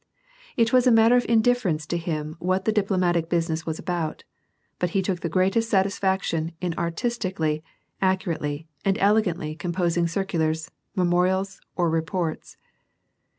[0.57, 4.23] It was a matter of indifference to him what the diplomatic business was about,
[4.79, 7.63] but he took the greatest satisfaction iu artistically,
[8.01, 12.57] accurately, and elegantly composing circiUars, memorials, or reports.